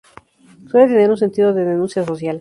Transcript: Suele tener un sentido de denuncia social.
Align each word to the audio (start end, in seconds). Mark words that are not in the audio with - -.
Suele 0.71 0.87
tener 0.87 1.11
un 1.11 1.17
sentido 1.17 1.53
de 1.53 1.63
denuncia 1.63 2.03
social. 2.03 2.29